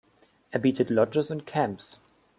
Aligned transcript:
Er 0.49 0.57
bietet 0.57 0.89
Lodges 0.89 1.29
und 1.29 1.45
Camps. 1.45 1.99